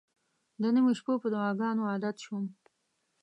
[0.61, 2.45] د نیمو شپو په دعاګانو عادت شوم.